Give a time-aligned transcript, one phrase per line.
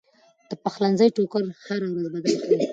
[0.49, 2.59] د پخلنځي ټوکر هره ورځ بدل کړئ.